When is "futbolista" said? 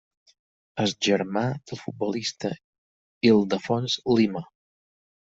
1.81-2.51